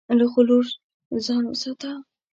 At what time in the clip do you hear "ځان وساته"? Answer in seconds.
1.25-1.91